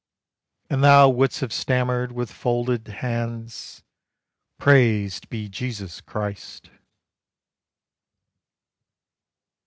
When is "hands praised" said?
2.87-5.29